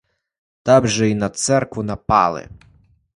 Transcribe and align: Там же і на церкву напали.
Там 0.63 0.87
же 0.87 1.09
і 1.09 1.15
на 1.15 1.29
церкву 1.29 1.83
напали. 1.83 2.49